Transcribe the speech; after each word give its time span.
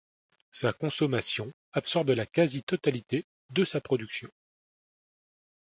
Sa 0.49 0.73
consommation 0.73 1.53
absorbe 1.73 2.09
la 2.09 2.25
quasi-totalité 2.25 3.23
de 3.51 3.63
sa 3.63 3.81
production. 3.81 4.31